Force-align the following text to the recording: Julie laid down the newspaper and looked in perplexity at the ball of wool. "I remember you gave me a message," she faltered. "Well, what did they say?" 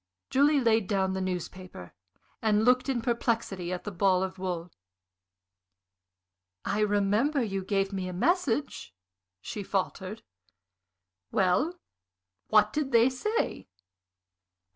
Julie 0.31 0.59
laid 0.59 0.87
down 0.87 1.13
the 1.13 1.21
newspaper 1.21 1.93
and 2.41 2.65
looked 2.65 2.89
in 2.89 3.01
perplexity 3.03 3.71
at 3.71 3.83
the 3.83 3.91
ball 3.91 4.23
of 4.23 4.39
wool. 4.39 4.71
"I 6.65 6.79
remember 6.79 7.43
you 7.43 7.63
gave 7.63 7.93
me 7.93 8.07
a 8.07 8.11
message," 8.11 8.95
she 9.41 9.61
faltered. 9.61 10.23
"Well, 11.31 11.77
what 12.47 12.73
did 12.73 12.91
they 12.91 13.11
say?" 13.11 13.67